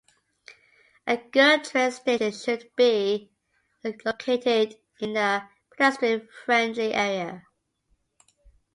[1.05, 3.29] A good train station should be
[4.03, 7.43] located in a pedestrian-friendly area.